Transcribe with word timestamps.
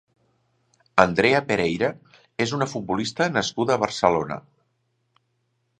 Andrea 1.03 1.41
Pereira 1.51 1.89
és 2.47 2.55
una 2.59 2.69
futbolista 2.73 3.29
nascuda 3.37 3.75
a 3.77 3.83
Barcelona. 3.87 4.41